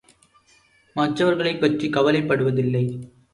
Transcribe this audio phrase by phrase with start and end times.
[0.95, 2.83] மற்றவர்களைப் பற்றிக் கவலைப்படுவதில்லை!